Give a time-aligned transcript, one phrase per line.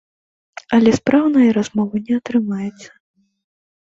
[0.77, 2.89] Але спраўнай размовы не атрымаецца.